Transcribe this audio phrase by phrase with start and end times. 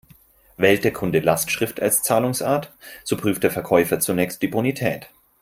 [0.57, 5.11] Wählt der Kunde Lastschrift als Zahlungsart, so prüft der Verkäufer zunächst die Bonität.